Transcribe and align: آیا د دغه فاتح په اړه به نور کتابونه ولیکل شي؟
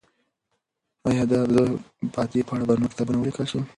آیا 1.09 1.23
د 1.31 1.33
دغه 1.55 1.63
فاتح 2.13 2.41
په 2.47 2.51
اړه 2.55 2.65
به 2.67 2.73
نور 2.81 2.89
کتابونه 2.93 3.17
ولیکل 3.19 3.45
شي؟ 3.51 3.59